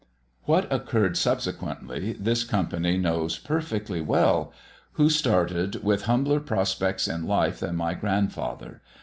What 0.45 0.67
occurred 0.73 1.15
subsequently, 1.15 2.13
this 2.13 2.43
company 2.43 2.97
knows 2.97 3.37
perfectly 3.37 4.01
well. 4.01 4.51
Who 4.93 5.11
started 5.11 5.83
with 5.83 6.05
humbler 6.05 6.39
prospects 6.39 7.07
in 7.07 7.27
life 7.27 7.59
than 7.59 7.75
my 7.75 7.93
grandfather? 7.93 8.81